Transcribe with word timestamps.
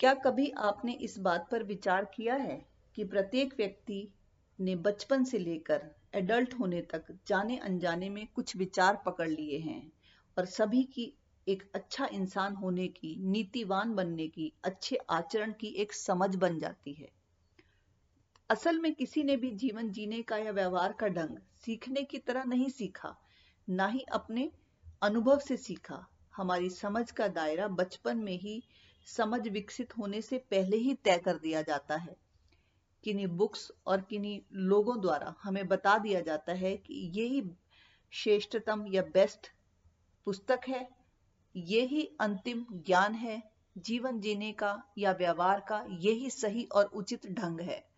क्या 0.00 0.14
कभी 0.14 0.50
आपने 0.50 0.92
इस 0.92 1.18
बात 1.18 1.48
पर 1.50 1.62
विचार 1.62 2.04
किया 2.04 2.34
है 2.34 2.66
कि 2.94 3.04
प्रत्येक 3.04 3.54
व्यक्ति 3.56 4.14
ने 4.60 4.76
बचपन 4.76 5.24
से 5.24 5.38
लेकर 5.38 5.90
एडल्ट 6.14 6.54
होने 6.54 6.80
तक 6.82 7.18
जाने 7.26 7.58
अनजाने 7.58 8.08
में 8.08 8.26
कुछ 8.26 8.56
विचार 8.56 9.02
पकड़ 9.06 9.28
लिए 9.28 9.58
हैं 9.58 9.92
और 10.38 10.44
सभी 10.44 10.82
की 10.82 11.14
एक 11.48 11.70
अच्छा 11.74 12.08
इंसान 12.12 12.54
होने 12.54 12.88
की, 12.88 13.16
नीतिवान 13.20 13.94
बनने 13.94 14.28
की, 14.28 14.52
अच्छे 14.64 14.96
आचरण 15.10 15.52
की 15.52 15.66
एक 15.66 15.92
समझ 15.92 16.36
बन 16.36 16.58
जाती 16.58 16.92
है? 16.92 17.08
असल 18.50 18.78
में 18.78 18.94
किसी 18.94 19.22
ने 19.22 19.36
भी 19.36 19.50
जीवन 19.50 19.90
जीने 19.90 20.22
का 20.22 20.36
या 20.36 20.50
व्यवहार 20.50 20.92
का 20.92 21.08
ढंग 21.08 21.36
सीखने 21.66 22.02
की 22.02 22.18
तरह 22.18 22.44
नहीं 22.44 22.68
सीखा, 22.68 23.16
ना 23.70 23.86
ही 23.86 24.00
अपने 24.00 24.52
अनुभव 25.02 25.38
से 25.38 25.56
सीखा। 25.56 26.06
हमारी 26.36 26.70
समझ 26.70 27.10
का 27.10 27.28
दायरा 27.28 27.68
बचपन 27.68 28.18
में 28.18 28.38
ही 28.38 28.62
समझ 29.04 29.48
विकसित 29.48 29.98
होने 29.98 30.22
से 30.22 30.38
पहले 30.38 30.76
ही 30.76 30.94
तय 30.94 31.18
कर 31.18 31.38
दिया 31.38 31.62
जाता 31.62 31.96
है। 31.96 32.16
किन्हीं 33.04 33.26
बुक्स 33.26 33.72
और 33.86 34.00
किन्हीं 34.00 34.40
लोगों 34.52 35.00
द्वारा 35.00 35.34
हमें 35.42 35.68
बता 35.68 35.98
दिया 35.98 36.20
जाता 36.20 36.52
है 36.52 36.76
कि 36.76 36.94
यही 36.94 37.50
श्रेष्ठतम 38.10 38.86
या 38.88 39.02
बेस्ट 39.02 39.50
पुस्तक 40.24 40.60
है, 40.68 40.88
यही 41.56 42.16
अंतिम 42.20 42.66
ज्ञान 42.72 43.14
है, 43.14 43.50
जीवन 43.78 44.20
जीने 44.20 44.52
का 44.52 44.82
या 44.98 45.12
व्यवहार 45.12 45.60
का 45.60 45.86
यही 45.90 46.30
सही 46.30 46.64
और 46.64 46.84
उचित 46.84 47.26
ढंग 47.26 47.60
है। 47.60 47.88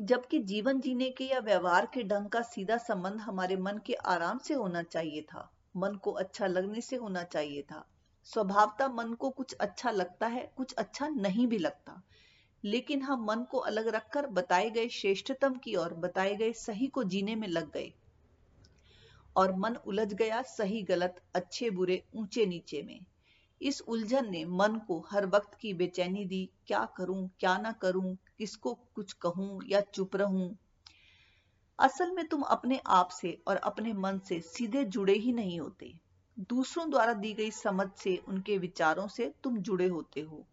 जबकि 0.00 0.38
जीवन 0.38 0.80
जीने 0.80 1.10
के 1.10 1.24
या 1.24 1.38
व्यवहार 1.38 1.86
के 1.86 2.02
ढंग 2.02 2.26
का 2.26 2.42
सीधा 2.42 2.76
संबंध 2.76 3.20
हमारे 3.20 3.56
मन 3.56 3.78
के 3.86 3.94
आराम 3.94 4.38
से 4.38 4.54
होना 4.54 4.82
चाहिए 4.82 5.22
था, 5.22 5.52
मन 5.76 5.94
को 5.94 6.12
अच्छा 6.12 6.46
लगने 6.46 6.80
से 6.80 6.96
होना 6.96 7.22
चाहिए 7.22 7.62
था। 7.62 7.91
स्वभावता 8.24 8.88
मन 8.88 9.14
को 9.14 9.30
कुछ 9.30 9.54
अच्छा 9.54 9.90
लगता 9.90 10.26
है, 10.26 10.52
कुछ 10.56 10.72
अच्छा 10.72 11.08
नहीं 11.08 11.46
भी 11.46 11.58
लगता। 11.58 12.02
लेकिन 12.64 13.02
हम 13.02 13.24
मन 13.24 13.42
को 13.42 13.58
अलग 13.58 13.88
रखकर 13.88 14.26
बताए 14.26 14.70
गए 14.70 14.88
श्रेष्ठतम 14.88 15.54
की 15.54 15.76
ओर, 15.76 15.94
बताए 15.94 16.36
गए 16.36 16.52
सही 16.52 16.86
को 16.86 17.04
जीने 17.04 17.34
में 17.34 17.48
लग 17.48 17.72
गए। 17.72 17.92
और 19.36 19.56
मन 19.56 19.76
उलझ 19.76 20.14
गया 20.14 20.42
सही 20.42 20.82
गलत, 20.82 21.22
अच्छे 21.34 21.70
बुरे, 21.70 22.04
ऊँचे 22.14 22.46
नीचे 22.46 22.82
में। 22.82 23.04
इस 23.62 23.80
उलझन 23.80 24.30
ने 24.30 24.44
मन 24.44 24.76
को 24.76 25.06
हर 25.10 25.26
वक्त 25.26 25.54
की 25.54 25.74
बेचैनी 25.74 26.24
दी, 26.24 26.50
क्या 26.66 26.88
करूँ, 26.96 27.30
क्या 27.40 27.58
ना 27.58 27.72
करूँ, 27.72 28.16
किसको 28.38 28.74
कुछ 28.94 29.12
कहूँ 29.12 29.60
या 29.68 29.80
चुप 29.80 30.16
रहूँ। 30.16 30.58
असल 31.78 32.10
में 32.10 32.28
तुम 32.28 32.42
अपने 32.42 32.80
आप 32.86 33.08
से 33.08 33.42
और 33.46 33.56
अपने 33.56 33.92
मन 33.92 34.18
से 34.18 34.40
सीधे 34.40 34.84
जुड़े 34.84 35.12
ही 35.12 35.32
नहीं 35.32 35.60
होते। 35.60 36.01
दूसरों 36.40 36.90
द्वारा 36.90 37.12
दी 37.12 37.34
गई 37.34 37.50
समझ 37.50 37.88
से, 37.96 38.16
उनके 38.16 38.58
विचारों 38.58 39.08
से 39.08 39.34
तुम 39.42 39.58
जुड़े 39.58 39.88
होते 39.88 40.20
हो। 40.20 40.46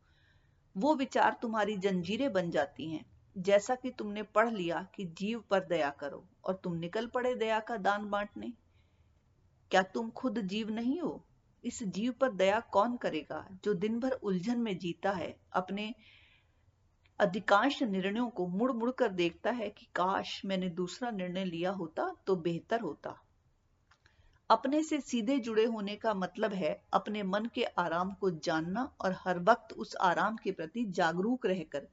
वो 0.77 0.95
विचार 0.95 1.39
तुम्हारी 1.41 1.77
जंजीरें 1.77 2.33
बन 2.33 2.49
जाती 2.49 2.91
हैं। 2.91 3.05
जैसा 3.37 3.75
कि 3.75 3.89
तुमने 3.89 4.23
पढ़ 4.23 4.49
लिया 4.49 4.87
कि 4.95 5.05
जीव 5.05 5.43
पर 5.49 5.59
दया 5.59 5.89
करो 5.89 6.25
और 6.45 6.61
तुम 6.63 6.73
निकल 6.73 7.07
पड़े 7.07 7.35
दया 7.35 7.59
का 7.59 7.77
दान 7.77 8.09
बांटने। 8.09 8.53
क्या 9.71 9.81
तुम 9.81 10.09
खुद 10.09 10.39
जीव 10.39 10.69
नहीं 10.69 11.01
हो? 11.01 11.25
इस 11.63 11.83
जीव 11.83 12.11
पर 12.11 12.31
दया 12.31 12.59
कौन 12.59 12.97
करेगा, 12.97 13.47
जो 13.63 13.73
दिन 13.73 13.99
भर 13.99 14.11
उलझन 14.11 14.59
में 14.59 14.77
जीता 14.77 15.11
है, 15.11 15.39
अपने 15.53 15.95
अधिकांश 17.19 17.83
निर्णयों 17.83 18.29
को 18.29 18.47
मुड़ 18.47 18.71
मुड़ 18.71 18.91
कर 18.91 19.09
देखता 19.09 19.51
है 19.51 19.69
कि 19.69 19.87
काश 19.95 20.45
मैंने 20.45 20.69
दूसरा 20.69 21.11
निर्णय 21.11 21.45
लिया 21.45 21.71
होता 21.71 22.15
तो 22.27 22.35
बेहतर 22.35 22.79
होता। 22.79 23.21
अपने 24.49 24.81
से 24.83 24.99
सीधे 25.01 25.37
जुड़े 25.39 25.65
होने 25.65 25.95
का 25.95 26.13
मतलब 26.13 26.53
है 26.53 26.71
अपने 26.93 27.23
मन 27.23 27.45
के 27.45 27.63
आराम 27.63 28.11
को 28.11 28.29
जानना 28.39 28.83
और 29.01 29.15
हर 29.19 29.39
वक्त 29.39 29.73
उस 29.73 29.95
आराम 30.01 30.35
के 30.35 30.51
प्रति 30.51 30.85
जागरूक 30.85 31.45
रहकर 31.45 31.87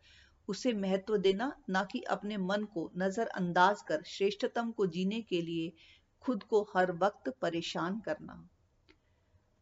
उसे 0.49 0.73
महत्व 0.73 1.17
देना, 1.17 1.53
ना 1.71 1.83
कि 1.85 2.01
अपने 2.01 2.37
मन 2.37 2.65
को 2.65 2.91
नजरअंदाज 2.99 3.83
कर 3.83 4.03
श्रेष्ठतम 4.07 4.71
को 4.71 4.87
जीने 4.87 5.21
के 5.21 5.41
लिए 5.43 5.73
खुद 6.25 6.43
को 6.43 6.63
हर 6.77 6.93
वक्त 6.93 7.33
परेशान 7.43 8.01
करना। 8.01 8.49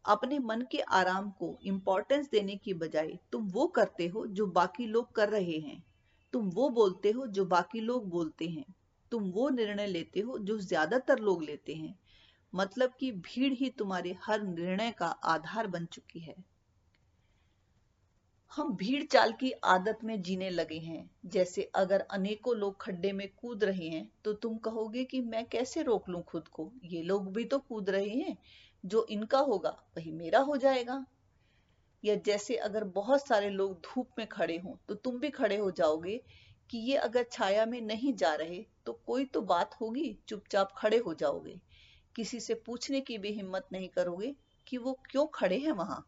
अपने 0.05 0.39
मन 0.39 0.61
के 0.71 0.79
आराम 0.93 1.29
को 1.29 1.57
इंपॉर्टेंस 1.63 2.29
देने 2.29 2.55
की 2.55 2.73
बजाय 2.73 3.17
तुम 3.31 3.47
वो 3.47 3.67
करते 3.67 4.07
हो 4.07 4.25
जो 4.27 4.47
बाकी 4.47 4.85
लोग 4.85 5.11
कर 5.11 5.29
रहे 5.29 5.57
हैं। 5.59 5.83
तुम 6.33 6.49
वो 6.49 6.69
बोलते 6.69 7.11
हो 7.11 7.27
जो 7.27 7.45
बाकी 7.45 7.79
लोग 7.79 8.09
बोलते 8.09 8.47
हैं। 8.47 8.65
तुम 9.11 9.29
वो 9.31 9.49
निर्णय 9.49 9.87
लेते 9.87 10.19
हो 10.19 10.37
जो 10.39 10.57
ज़्यादातर 10.57 11.19
लोग 11.19 11.43
लेते 11.43 11.73
हैं। 11.73 11.95
मतलब 12.55 12.93
कि 12.99 13.11
भीड़ 13.11 13.53
ही 13.53 13.69
तुम्हारे 13.69 14.15
हर 14.23 14.41
निर्णय 14.43 14.91
का 14.91 15.07
आधार 15.25 15.67
बन 15.67 15.85
चुकी 15.85 16.19
है। 16.19 16.35
हम 18.51 18.71
भीड़ 18.75 19.03
चाल 19.03 19.31
की 19.31 19.51
आदत 19.63 19.99
में 20.03 20.21
जीने 20.21 20.49
लगे 20.49 20.77
हैं। 20.79 21.09
जैसे 21.25 21.63
अगर 21.75 22.01
अनेकों 22.01 22.55
लोग 22.57 22.79
खड्डे 22.81 23.11
में 23.11 23.27
कूद 23.37 23.63
रहे 23.63 23.87
हैं 23.89 24.09
तो 24.25 24.33
तुम 24.33 24.57
कहोगे 24.57 25.03
कि 25.03 25.21
मैं 25.21 25.43
कैसे 25.45 25.81
रोक 25.83 26.09
लूँ 26.09 26.21
खुद 26.23 26.47
को? 26.47 26.71
ये 26.83 27.01
लोग 27.03 27.31
भी 27.33 27.43
तो 27.45 27.59
कूद 27.59 27.89
रहे 27.89 28.09
हैं। 28.09 28.37
जो 28.83 29.05
इनका 29.09 29.39
होगा, 29.39 29.69
वही 29.97 30.11
मेरा 30.11 30.39
हो 30.39 30.57
जाएगा। 30.57 31.05
या 32.03 32.15
जैसे 32.15 32.55
अगर 32.55 32.83
बहुत 32.83 33.27
सारे 33.27 33.49
लोग 33.49 33.73
धूप 33.81 34.09
में 34.17 34.27
खड़े 34.27 34.57
हों 34.57 34.75
तो 34.87 34.95
तुम 34.95 35.19
भी 35.19 35.29
खड़े 35.29 35.57
हो 35.57 35.69
जाओगे 35.71 36.21
कि 36.69 36.77
ये 36.89 36.95
अगर 36.97 37.25
छाया 37.31 37.65
में 37.65 37.79
नहीं 37.81 38.13
जा 38.13 38.33
रहे 38.35 38.63
तो 38.85 38.93
कोई 39.07 39.25
तो 39.25 39.41
बात 39.43 39.75
होगी, 39.81 40.17
चुपचाप 40.27 40.73
खड़े 40.77 40.97
हो 40.97 41.13
जाओगे। 41.13 41.59
किसी 42.15 42.39
से 42.39 42.53
पूछने 42.55 43.01
की 43.01 43.17
भी 43.17 43.31
हिम्मत 43.31 43.67
नहीं 43.71 43.89
करोगे 43.89 44.35
कि 44.67 44.77
वो 44.77 44.99
क्यों 45.11 45.25
खड़े 45.27 45.57
हैं 45.57 45.71
वहाँ। 45.71 46.05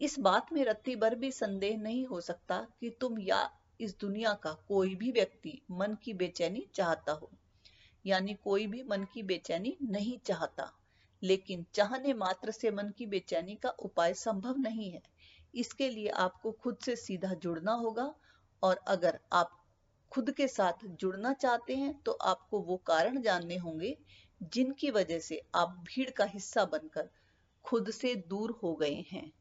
इस 0.00 0.18
बात 0.18 0.52
में 0.52 0.64
रत्ती 0.64 0.96
भर 0.96 1.14
भी 1.14 1.30
संदेह 1.32 1.76
नहीं 1.76 2.06
हो 2.06 2.20
सकता 2.20 2.66
कि 2.80 2.90
तुम 2.90 3.18
या 3.18 3.50
इस 3.80 3.98
दुनिया 4.00 4.32
का 4.34 4.52
कोई 4.68 4.94
भी 4.94 5.10
व्यक्ति 5.12 5.60
मन 5.70 5.96
की 6.02 6.14
बेचैनी 6.14 6.66
चाहता 6.74 7.12
हो, 7.12 7.30
यानी 8.06 8.34
कोई 8.34 8.66
भी 8.66 8.82
मन 8.82 9.04
की 9.04 9.22
बेचैनी 9.22 9.76
नहीं 9.82 10.18
चाहता। 10.18 10.72
लेकिन 11.22 11.66
चाहने 11.74 12.14
मात्र 12.14 12.50
से 12.50 12.70
मन 12.70 12.92
की 12.98 13.06
बेचैनी 13.06 13.54
का 13.54 13.68
उपाय 13.68 14.14
संभव 14.14 14.54
नहीं 14.58 14.90
है। 14.90 15.02
इसके 15.54 15.88
लिए 15.88 16.08
आपको 16.08 16.52
खुद 16.52 16.78
से 16.84 16.96
सीधा 16.96 17.34
जुड़ना 17.34 17.72
होगा 17.72 18.14
और 18.62 18.76
अगर 18.76 19.18
आप 19.32 19.58
खुद 20.12 20.30
के 20.30 20.48
साथ 20.48 20.86
जुड़ना 20.86 21.32
चाहते 21.32 21.76
हैं 21.76 21.94
तो 22.02 22.12
आपको 22.12 22.60
वो 22.60 22.76
कारण 22.76 23.20
जानने 23.22 23.56
होंगे 23.56 23.96
जिनकी 24.42 24.90
वजह 24.90 25.18
से 25.18 25.42
आप 25.54 25.68
भीड़ 25.68 26.10
का 26.10 26.24
हिस्सा 26.24 26.64
बनकर 26.64 27.10
खुद 27.64 27.90
से 27.90 28.14
दूर 28.14 28.50
हो 28.62 28.74
गए 28.74 29.04
हैं। 29.10 29.32